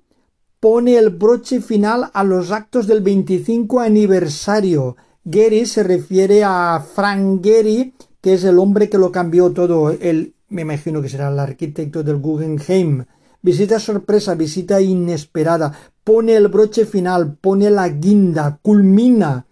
pone 0.59 0.97
el 0.97 1.09
broche 1.09 1.61
final 1.61 2.09
a 2.13 2.23
los 2.23 2.51
actos 2.51 2.87
del 2.87 3.01
25 3.01 3.79
aniversario. 3.79 4.97
Gary 5.23 5.65
se 5.65 5.83
refiere 5.83 6.43
a 6.43 6.83
Frank 6.93 7.43
Gehry, 7.43 7.93
que 8.21 8.33
es 8.33 8.43
el 8.43 8.59
hombre 8.59 8.89
que 8.89 8.97
lo 8.97 9.11
cambió 9.11 9.51
todo. 9.51 9.91
Él, 9.91 10.35
me 10.49 10.63
imagino 10.63 11.01
que 11.01 11.09
será 11.09 11.29
el 11.29 11.39
arquitecto 11.39 12.03
del 12.03 12.17
Guggenheim 12.17 13.05
visita 13.41 13.79
sorpresa, 13.79 14.35
visita 14.35 14.81
inesperada, 14.81 15.73
pone 16.03 16.35
el 16.35 16.47
broche 16.47 16.85
final, 16.85 17.37
pone 17.37 17.69
la 17.69 17.89
guinda, 17.89 18.59
culmina 18.61 19.45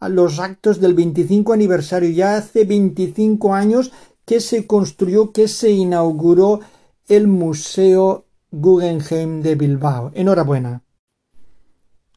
a 0.00 0.08
los 0.08 0.38
actos 0.38 0.80
del 0.80 0.94
25 0.94 1.52
aniversario. 1.52 2.10
Ya 2.10 2.36
hace 2.36 2.64
25 2.64 3.54
años 3.54 3.92
que 4.24 4.40
se 4.40 4.66
construyó, 4.66 5.32
que 5.32 5.48
se 5.48 5.70
inauguró 5.70 6.60
el 7.08 7.26
Museo 7.26 8.26
Guggenheim 8.52 9.42
de 9.42 9.56
Bilbao. 9.56 10.12
Enhorabuena. 10.14 10.82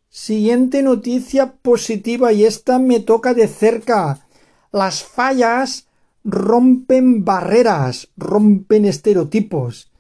Siguiente 0.10 0.84
noticia 0.84 1.54
positiva 1.54 2.32
y 2.32 2.46
esta 2.46 2.78
me 2.78 3.00
toca 3.00 3.34
de 3.34 3.48
cerca. 3.48 4.28
Las 4.72 5.04
fallas 5.04 5.88
rompen 6.24 7.26
barreras, 7.26 8.10
rompen 8.18 8.86
estereotipos 8.86 9.92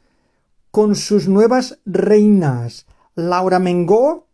con 0.76 0.96
sus 0.96 1.30
nuevas 1.30 1.80
reinas, 1.86 2.86
Laura 3.16 3.60
Mengó, 3.60 4.28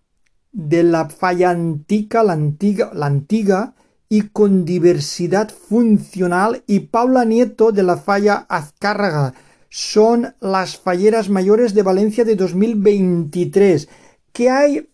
de 0.51 0.81
la 0.81 1.07
falla 1.07 1.51
antica, 1.51 2.23
la 2.23 2.33
antigua, 2.33 2.89
la 2.95 3.05
antigua, 3.05 3.75
y 4.09 4.29
con 4.29 4.65
diversidad 4.65 5.51
funcional, 5.51 6.63
y 6.65 6.79
Paula 6.79 7.25
Nieto, 7.25 7.71
de 7.71 7.83
la 7.83 7.95
falla 7.95 8.47
Azcárraga. 8.49 9.35
Son 9.73 10.35
las 10.41 10.77
falleras 10.77 11.29
mayores 11.29 11.73
de 11.73 11.81
Valencia 11.81 12.25
de 12.25 12.35
2023. 12.35 13.87
¿Qué 14.33 14.49
hay 14.49 14.89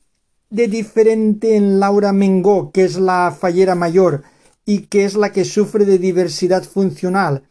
de 0.52 0.68
diferente 0.68 1.56
en 1.56 1.80
Laura 1.80 2.14
Mengó, 2.14 2.72
que 2.72 2.84
es 2.84 3.00
la 3.00 3.36
fallera 3.36 3.74
mayor, 3.74 4.22
y 4.68 4.82
que 4.82 5.06
es 5.06 5.16
la 5.16 5.32
que 5.32 5.46
sufre 5.46 5.84
de 5.84 5.98
diversidad 5.98 6.64
funcional? 6.64 7.42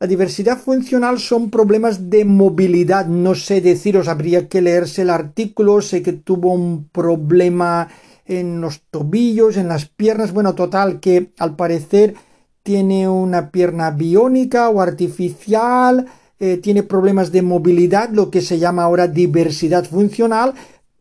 La 0.00 0.08
diversidad 0.08 0.58
funcional 0.58 1.20
son 1.20 1.50
problemas 1.50 2.10
de 2.10 2.24
movilidad. 2.24 3.06
No 3.06 3.36
sé 3.36 3.60
deciros, 3.60 4.08
habría 4.08 4.48
que 4.48 4.60
leerse 4.60 5.02
el 5.02 5.10
artículo. 5.10 5.82
Sé 5.82 6.02
que 6.02 6.14
tuvo 6.14 6.52
un 6.52 6.88
problema 6.88 7.86
en 8.26 8.60
los 8.60 8.80
tobillos, 8.90 9.56
en 9.56 9.68
las 9.68 9.86
piernas. 9.86 10.32
Bueno, 10.32 10.56
total, 10.56 10.98
que 10.98 11.30
al 11.38 11.54
parecer 11.54 12.16
tiene 12.64 13.08
una 13.08 13.52
pierna 13.52 13.92
biónica 13.92 14.68
o 14.68 14.80
artificial, 14.80 16.08
eh, 16.44 16.56
tiene 16.56 16.82
problemas 16.82 17.30
de 17.30 17.40
movilidad, 17.40 18.10
lo 18.10 18.28
que 18.28 18.40
se 18.40 18.58
llama 18.58 18.82
ahora 18.82 19.06
diversidad 19.06 19.84
funcional, 19.84 20.54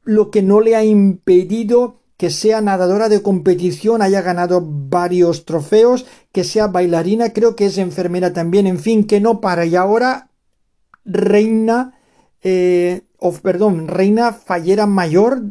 lo 0.03 0.29
que 0.29 0.43
no 0.43 0.61
le 0.61 0.75
ha 0.75 0.83
impedido 0.83 1.95
que 2.15 2.29
sea 2.29 2.61
nadadora 2.61 3.09
de 3.09 3.23
competición, 3.23 4.03
haya 4.03 4.21
ganado 4.21 4.61
varios 4.63 5.45
trofeos, 5.45 6.05
que 6.31 6.43
sea 6.43 6.67
bailarina, 6.67 7.33
creo 7.33 7.55
que 7.55 7.65
es 7.65 7.79
enfermera 7.79 8.33
también, 8.33 8.67
en 8.67 8.77
fin, 8.77 9.03
que 9.03 9.19
no 9.19 9.41
para. 9.41 9.65
Y 9.65 9.75
ahora 9.75 10.29
reina, 11.05 11.97
eh, 12.43 13.01
perdón, 13.41 13.87
reina 13.87 14.33
fallera 14.33 14.85
mayor, 14.85 15.41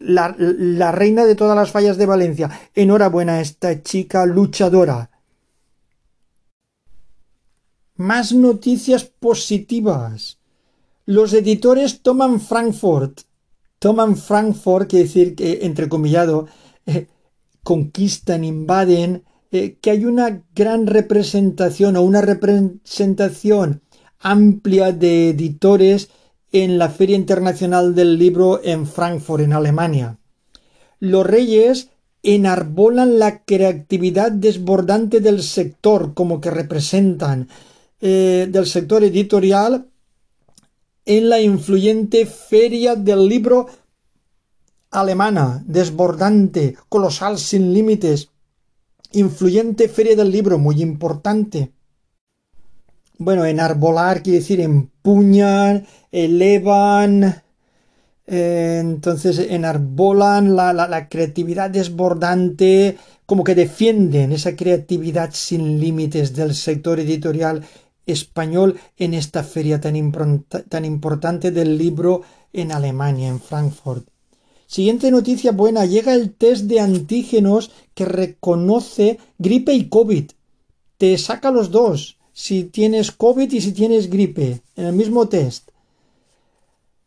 la, 0.00 0.34
la 0.36 0.90
reina 0.90 1.24
de 1.24 1.36
todas 1.36 1.54
las 1.54 1.70
fallas 1.70 1.98
de 1.98 2.06
Valencia. 2.06 2.50
Enhorabuena 2.74 3.34
a 3.34 3.40
esta 3.42 3.80
chica 3.80 4.26
luchadora. 4.26 5.11
Más 8.10 8.32
noticias 8.32 9.04
positivas. 9.04 10.38
Los 11.06 11.32
editores 11.32 12.02
toman 12.02 12.40
Frankfurt 12.40 13.20
toman 13.82 14.16
Frankfurt, 14.16 14.88
quiere 14.88 15.06
decir 15.06 15.34
que, 15.34 15.58
eh, 16.86 17.06
conquistan, 17.64 18.44
invaden, 18.44 19.24
eh, 19.50 19.76
que 19.80 19.90
hay 19.90 20.04
una 20.04 20.44
gran 20.54 20.86
representación 20.86 21.96
o 21.96 22.02
una 22.02 22.20
representación 22.20 23.82
amplia 24.20 24.92
de 24.92 25.30
editores 25.30 26.10
en 26.52 26.78
la 26.78 26.90
Feria 26.90 27.16
Internacional 27.16 27.96
del 27.96 28.18
Libro 28.18 28.60
en 28.62 28.86
Frankfurt, 28.86 29.42
en 29.42 29.52
Alemania. 29.52 30.18
Los 31.00 31.26
reyes 31.26 31.88
enarbolan 32.22 33.18
la 33.18 33.42
creatividad 33.42 34.30
desbordante 34.30 35.18
del 35.18 35.42
sector, 35.42 36.14
como 36.14 36.40
que 36.40 36.52
representan, 36.52 37.48
eh, 38.04 38.48
del 38.50 38.66
sector 38.66 39.04
editorial 39.04 39.88
en 41.04 41.28
la 41.28 41.40
influyente 41.40 42.26
Feria 42.26 42.96
del 42.96 43.28
Libro 43.28 43.68
alemana, 44.90 45.62
desbordante, 45.66 46.76
colosal, 46.88 47.38
sin 47.38 47.72
límites. 47.72 48.28
Influyente 49.12 49.88
Feria 49.88 50.16
del 50.16 50.32
Libro, 50.32 50.58
muy 50.58 50.82
importante. 50.82 51.72
Bueno, 53.18 53.44
enarbolar 53.44 54.22
quiere 54.24 54.40
decir 54.40 54.60
empuñan, 54.60 55.86
elevan, 56.10 57.42
eh, 58.26 58.78
entonces 58.80 59.38
enarbolan 59.38 60.56
la, 60.56 60.72
la, 60.72 61.08
creatividad 61.08 61.70
desbordante, 61.70 62.96
como 63.26 63.44
que 63.44 63.54
defienden 63.54 64.32
esa 64.32 64.56
creatividad 64.56 65.30
sin 65.32 65.78
límites 65.78 66.34
del 66.34 66.54
sector 66.54 66.98
editorial 66.98 67.64
español 68.12 68.78
en 68.96 69.14
esta 69.14 69.42
feria 69.42 69.80
tan, 69.80 70.12
tan 70.68 70.84
importante 70.84 71.50
del 71.50 71.76
libro 71.76 72.22
en 72.52 72.72
Alemania, 72.72 73.28
en 73.28 73.40
Frankfurt. 73.40 74.06
Siguiente 74.66 75.10
noticia 75.10 75.52
buena, 75.52 75.84
llega 75.84 76.14
el 76.14 76.32
test 76.32 76.64
de 76.64 76.80
antígenos 76.80 77.70
que 77.94 78.06
reconoce 78.06 79.18
gripe 79.38 79.74
y 79.74 79.88
COVID. 79.88 80.30
Te 80.96 81.18
saca 81.18 81.50
los 81.50 81.70
dos, 81.70 82.16
si 82.32 82.64
tienes 82.64 83.12
COVID 83.12 83.52
y 83.52 83.60
si 83.60 83.72
tienes 83.72 84.08
gripe, 84.08 84.62
en 84.76 84.86
el 84.86 84.94
mismo 84.94 85.28
test. 85.28 85.70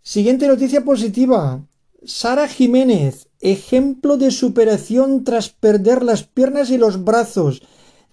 Siguiente 0.03 0.47
noticia 0.47 0.85
positiva. 0.85 1.65
Sara 2.05 2.47
Jiménez, 2.47 3.29
ejemplo 3.39 4.17
de 4.17 4.29
superación 4.29 5.23
tras 5.23 5.49
perder 5.49 6.03
las 6.03 6.21
piernas 6.21 6.69
y 6.69 6.77
los 6.77 7.03
brazos. 7.03 7.63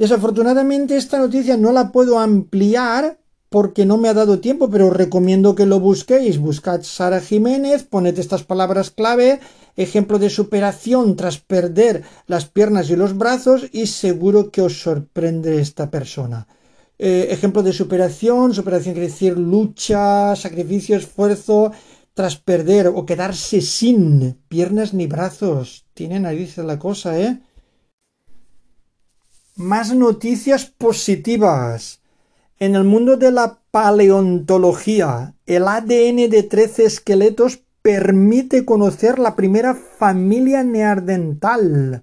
Desafortunadamente 0.02 0.96
esta 0.96 1.16
noticia 1.16 1.56
no 1.56 1.70
la 1.70 1.92
puedo 1.92 2.18
ampliar 2.18 3.20
porque 3.50 3.86
no 3.86 3.98
me 3.98 4.08
ha 4.08 4.14
dado 4.14 4.40
tiempo, 4.40 4.68
pero 4.68 4.88
os 4.88 4.96
recomiendo 4.96 5.54
que 5.54 5.64
lo 5.64 5.78
busquéis. 5.78 6.38
Buscad 6.38 6.82
Sara 6.82 7.20
Jiménez, 7.20 7.84
poned 7.84 8.18
estas 8.18 8.42
palabras 8.42 8.90
clave, 8.90 9.38
ejemplo 9.76 10.18
de 10.18 10.28
superación 10.28 11.14
tras 11.14 11.38
perder 11.38 12.02
las 12.26 12.46
piernas 12.46 12.90
y 12.90 12.96
los 12.96 13.16
brazos 13.16 13.68
y 13.70 13.86
seguro 13.86 14.50
que 14.50 14.62
os 14.62 14.82
sorprende 14.82 15.60
esta 15.60 15.88
persona. 15.88 16.48
Eh, 16.98 17.28
ejemplo 17.30 17.62
de 17.62 17.72
superación, 17.72 18.54
superación 18.54 18.94
quiere 18.94 19.08
decir 19.08 19.38
lucha, 19.38 20.34
sacrificio, 20.34 20.96
esfuerzo, 20.96 21.70
tras 22.12 22.34
perder 22.34 22.88
o 22.88 23.06
quedarse 23.06 23.60
sin 23.60 24.36
piernas 24.48 24.94
ni 24.94 25.06
brazos. 25.06 25.86
Tiene 25.94 26.18
narices 26.18 26.64
la 26.64 26.80
cosa, 26.80 27.20
¿eh? 27.20 27.38
Más 29.62 29.94
noticias 29.94 30.66
positivas. 30.66 32.00
En 32.58 32.74
el 32.74 32.82
mundo 32.82 33.16
de 33.16 33.30
la 33.30 33.60
paleontología, 33.70 35.36
el 35.46 35.68
ADN 35.68 36.28
de 36.28 36.42
13 36.42 36.84
esqueletos 36.84 37.60
permite 37.80 38.64
conocer 38.64 39.20
la 39.20 39.36
primera 39.36 39.76
familia 39.76 40.64
neandertal. 40.64 42.02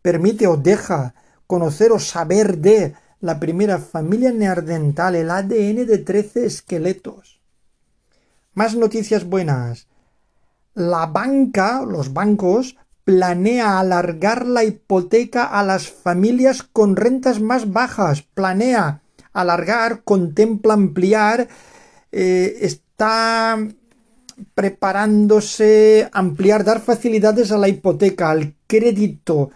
Permite 0.00 0.46
o 0.46 0.56
deja 0.56 1.16
conocer 1.48 1.90
o 1.90 1.98
saber 1.98 2.58
de 2.58 2.94
la 3.20 3.40
primera 3.40 3.78
familia 3.78 4.30
neandertal, 4.30 5.16
el 5.16 5.32
ADN 5.32 5.86
de 5.86 5.98
13 5.98 6.46
esqueletos. 6.46 7.40
Más 8.54 8.76
noticias 8.76 9.24
buenas. 9.24 9.88
La 10.74 11.06
banca, 11.06 11.84
los 11.84 12.12
bancos, 12.12 12.76
planea 13.06 13.78
alargar 13.78 14.44
la 14.46 14.64
hipoteca 14.64 15.44
a 15.44 15.62
las 15.62 15.88
familias 15.88 16.64
con 16.64 16.96
rentas 16.96 17.40
más 17.40 17.70
bajas. 17.70 18.22
Planea 18.22 19.00
alargar, 19.32 20.02
contempla 20.02 20.74
ampliar, 20.74 21.46
eh, 22.10 22.58
está 22.62 23.58
preparándose 24.54 26.10
ampliar, 26.12 26.64
dar 26.64 26.80
facilidades 26.80 27.52
a 27.52 27.58
la 27.58 27.68
hipoteca, 27.68 28.28
al 28.28 28.56
crédito 28.66 29.50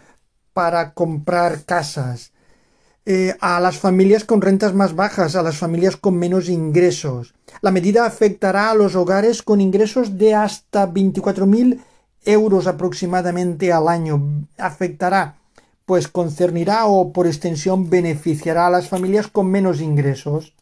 para 0.52 0.94
comprar 0.94 1.64
casas, 1.64 2.32
eh, 3.04 3.34
a 3.40 3.58
las 3.58 3.78
familias 3.78 4.24
con 4.24 4.42
rentas 4.42 4.74
más 4.74 4.94
bajas, 4.94 5.34
a 5.34 5.42
las 5.42 5.56
familias 5.56 5.96
con 5.96 6.16
menos 6.16 6.48
ingresos. 6.48 7.34
La 7.62 7.72
medida 7.72 8.06
afectará 8.06 8.70
a 8.70 8.76
los 8.76 8.94
hogares 8.94 9.42
con 9.42 9.60
ingresos 9.60 10.18
de 10.18 10.36
hasta 10.36 10.86
24.000 10.86 11.80
euros 12.24 12.66
aproximadamente 12.66 13.72
al 13.72 13.88
año. 13.88 14.46
Afectará 14.58 15.40
pues 15.90 16.06
concernirá 16.06 16.86
o 16.86 17.12
por 17.12 17.26
extensión 17.26 17.90
beneficiará 17.90 18.68
a 18.68 18.70
las 18.70 18.88
familias 18.88 19.26
con 19.26 19.50
menos 19.50 19.80
ingresos. 19.80 20.54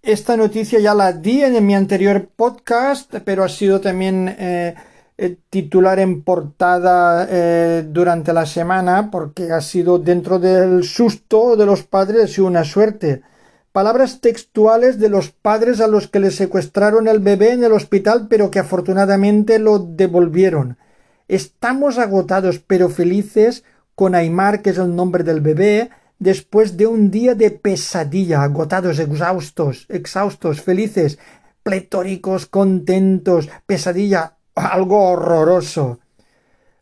Esta 0.00 0.36
noticia 0.36 0.78
ya 0.78 0.94
la 0.94 1.12
di 1.12 1.42
en 1.42 1.66
mi 1.66 1.74
anterior 1.74 2.28
podcast, 2.36 3.12
pero 3.24 3.42
ha 3.42 3.48
sido 3.48 3.80
también 3.80 4.32
eh, 4.38 4.76
eh, 5.18 5.38
titular 5.50 5.98
en 5.98 6.22
portada 6.22 7.26
eh, 7.28 7.84
durante 7.84 8.32
la 8.32 8.46
semana 8.46 9.10
porque 9.10 9.50
ha 9.50 9.60
sido 9.60 9.98
dentro 9.98 10.38
del 10.38 10.84
susto 10.84 11.56
de 11.56 11.66
los 11.66 11.82
padres, 11.82 12.32
sido 12.32 12.46
una 12.46 12.62
suerte. 12.62 13.22
Palabras 13.76 14.22
textuales 14.22 14.98
de 14.98 15.10
los 15.10 15.32
padres 15.32 15.82
a 15.82 15.86
los 15.86 16.08
que 16.08 16.18
le 16.18 16.30
secuestraron 16.30 17.08
el 17.08 17.18
bebé 17.18 17.52
en 17.52 17.62
el 17.62 17.72
hospital 17.72 18.26
pero 18.26 18.50
que 18.50 18.58
afortunadamente 18.58 19.58
lo 19.58 19.78
devolvieron. 19.78 20.78
Estamos 21.28 21.98
agotados 21.98 22.58
pero 22.58 22.88
felices 22.88 23.64
con 23.94 24.14
Aymar, 24.14 24.62
que 24.62 24.70
es 24.70 24.78
el 24.78 24.96
nombre 24.96 25.24
del 25.24 25.42
bebé, 25.42 25.90
después 26.18 26.78
de 26.78 26.86
un 26.86 27.10
día 27.10 27.34
de 27.34 27.50
pesadilla, 27.50 28.44
agotados, 28.44 28.98
exhaustos, 28.98 29.84
exhaustos, 29.90 30.62
felices, 30.62 31.18
pletóricos, 31.62 32.46
contentos, 32.46 33.50
pesadilla, 33.66 34.38
algo 34.54 35.10
horroroso. 35.10 36.00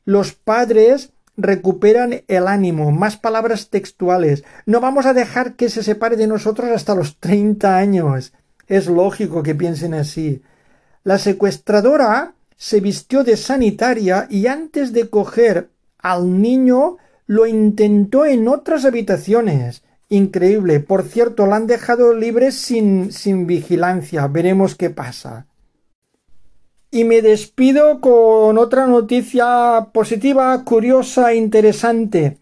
Los 0.05 0.33
padres 0.33 1.11
recuperan 1.37 2.23
el 2.29 2.47
ánimo, 2.47 2.91
más 2.91 3.17
palabras 3.17 3.69
textuales. 3.71 4.45
No 4.67 4.81
vamos 4.81 5.07
a 5.07 5.15
dejar 5.15 5.55
que 5.55 5.69
se 5.69 5.83
separe 5.83 6.17
de 6.17 6.27
nosotros 6.27 6.71
hasta 6.71 6.95
los 6.95 7.19
treinta 7.19 7.77
años. 7.77 8.33
Es 8.67 8.87
lógico 8.87 9.43
que 9.43 9.55
piensen 9.55 9.95
así. 9.95 10.43
La 11.03 11.19
secuestradora 11.19 12.35
se 12.57 12.81
vistió 12.81 13.25
de 13.25 13.37
sanitaria 13.37 14.27
y 14.31 14.47
antes 14.47 14.93
de 14.93 15.11
coger 15.11 15.71
al 15.99 16.41
niño 16.41 16.97
lo 17.27 17.47
intentó 17.47 18.27
en 18.27 18.49
otras 18.49 18.85
habitaciones. 18.85 19.83
Increíble. 20.09 20.81
Por 20.81 21.03
cierto, 21.03 21.47
la 21.47 21.57
han 21.57 21.67
dejado 21.67 22.15
libre 22.15 22.53
sin, 22.53 23.11
sin 23.13 23.47
vigilancia. 23.47 24.27
Veremos 24.29 24.75
qué 24.75 24.91
pasa. 24.91 25.47
Y 26.95 27.03
me 27.03 27.23
despido 27.23 28.01
con 28.01 28.57
otra 28.57 28.87
noticia 28.87 29.89
positiva, 29.93 30.63
curiosa, 30.63 31.33
e 31.33 31.35
interesante. 31.35 32.39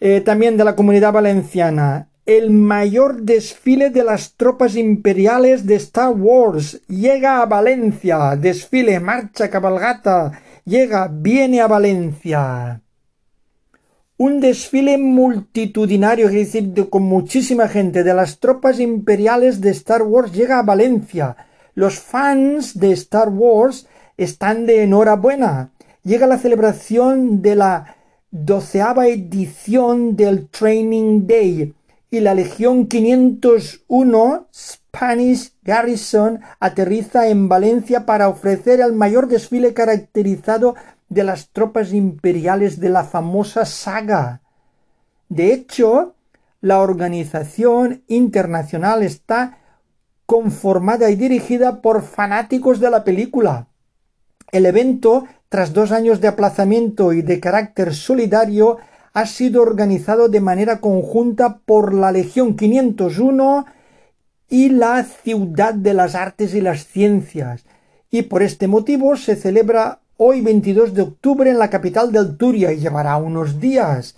Eh, 0.00 0.22
también 0.22 0.56
de 0.56 0.64
la 0.64 0.74
comunidad 0.74 1.12
valenciana. 1.12 2.08
El 2.24 2.48
mayor 2.48 3.20
desfile 3.24 3.90
de 3.90 4.04
las 4.04 4.32
tropas 4.38 4.74
imperiales 4.74 5.66
de 5.66 5.74
Star 5.74 6.14
Wars 6.16 6.80
llega 6.88 7.42
a 7.42 7.44
Valencia. 7.44 8.36
Desfile, 8.36 9.00
marcha, 9.00 9.50
cabalgata. 9.50 10.40
Llega, 10.64 11.10
viene 11.12 11.60
a 11.60 11.66
Valencia 11.66 12.80
un 14.16 14.40
desfile 14.40 14.98
multitudinario, 14.98 16.26
es 16.26 16.32
decir, 16.32 16.88
con 16.90 17.04
muchísima 17.04 17.68
gente 17.68 18.02
de 18.02 18.14
las 18.14 18.40
tropas 18.40 18.80
imperiales 18.80 19.60
de 19.60 19.70
Star 19.70 20.02
Wars 20.02 20.32
llega 20.32 20.58
a 20.58 20.64
Valencia. 20.64 21.36
Los 21.78 22.00
fans 22.00 22.80
de 22.80 22.90
Star 22.90 23.28
Wars 23.28 23.86
están 24.16 24.66
de 24.66 24.82
enhorabuena. 24.82 25.70
Llega 26.02 26.26
la 26.26 26.36
celebración 26.36 27.40
de 27.40 27.54
la 27.54 27.94
doceava 28.32 29.06
edición 29.06 30.16
del 30.16 30.48
Training 30.48 31.28
Day 31.28 31.72
y 32.10 32.18
la 32.18 32.34
Legión 32.34 32.88
501 32.88 34.48
Spanish 34.52 35.52
Garrison 35.62 36.40
aterriza 36.58 37.28
en 37.28 37.48
Valencia 37.48 38.04
para 38.06 38.28
ofrecer 38.28 38.80
el 38.80 38.92
mayor 38.92 39.28
desfile 39.28 39.72
caracterizado 39.72 40.74
de 41.08 41.22
las 41.22 41.50
tropas 41.50 41.92
imperiales 41.92 42.80
de 42.80 42.88
la 42.88 43.04
famosa 43.04 43.64
saga. 43.64 44.40
De 45.28 45.52
hecho, 45.52 46.16
la 46.60 46.80
organización 46.80 48.02
internacional 48.08 49.04
está 49.04 49.58
conformada 50.28 51.08
y 51.08 51.16
dirigida 51.16 51.80
por 51.80 52.02
fanáticos 52.02 52.80
de 52.80 52.90
la 52.90 53.02
película. 53.02 53.68
El 54.52 54.66
evento, 54.66 55.24
tras 55.48 55.72
dos 55.72 55.90
años 55.90 56.20
de 56.20 56.28
aplazamiento 56.28 57.14
y 57.14 57.22
de 57.22 57.40
carácter 57.40 57.94
solidario, 57.94 58.76
ha 59.14 59.24
sido 59.24 59.62
organizado 59.62 60.28
de 60.28 60.42
manera 60.42 60.80
conjunta 60.82 61.60
por 61.64 61.94
la 61.94 62.12
Legión 62.12 62.56
501 62.56 63.64
y 64.50 64.68
la 64.68 65.02
Ciudad 65.02 65.72
de 65.72 65.94
las 65.94 66.14
Artes 66.14 66.54
y 66.54 66.60
las 66.60 66.86
Ciencias, 66.86 67.64
y 68.10 68.20
por 68.20 68.42
este 68.42 68.68
motivo 68.68 69.16
se 69.16 69.34
celebra 69.34 70.00
hoy 70.18 70.42
22 70.42 70.92
de 70.92 71.02
octubre 71.02 71.50
en 71.50 71.58
la 71.58 71.70
capital 71.70 72.12
del 72.12 72.36
Turia 72.36 72.70
y 72.70 72.80
llevará 72.80 73.16
unos 73.16 73.60
días. 73.60 74.14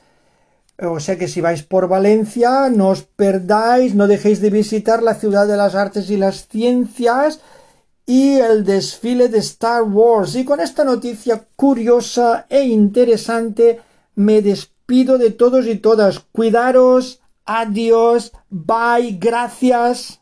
O 0.82 0.98
sea 0.98 1.18
que 1.18 1.28
si 1.28 1.40
vais 1.40 1.62
por 1.62 1.88
Valencia, 1.88 2.70
no 2.70 2.88
os 2.88 3.02
perdáis, 3.02 3.94
no 3.94 4.06
dejéis 4.06 4.40
de 4.40 4.48
visitar 4.48 5.02
la 5.02 5.14
ciudad 5.14 5.46
de 5.46 5.56
las 5.56 5.74
artes 5.74 6.08
y 6.08 6.16
las 6.16 6.48
ciencias 6.48 7.40
y 8.06 8.38
el 8.38 8.64
desfile 8.64 9.28
de 9.28 9.38
Star 9.38 9.82
Wars. 9.82 10.34
Y 10.36 10.44
con 10.44 10.58
esta 10.60 10.84
noticia 10.84 11.44
curiosa 11.54 12.46
e 12.48 12.62
interesante 12.64 13.80
me 14.14 14.40
despido 14.40 15.18
de 15.18 15.30
todos 15.30 15.66
y 15.66 15.76
todas. 15.76 16.20
Cuidaros. 16.32 17.20
Adiós. 17.44 18.32
Bye. 18.48 19.18
Gracias. 19.20 20.19